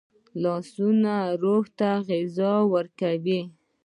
[0.41, 3.41] لاسونه روح ته غذا ورکوي